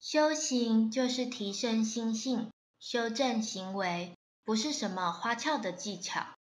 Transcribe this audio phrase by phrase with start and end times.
[0.00, 6.34] 修行就是提升心性修正行为不是什么花俏的技巧。